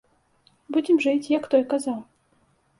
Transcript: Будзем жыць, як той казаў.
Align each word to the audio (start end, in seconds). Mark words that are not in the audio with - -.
Будзем 0.77 0.97
жыць, 1.05 1.31
як 1.37 1.43
той 1.53 1.63
казаў. 1.77 2.03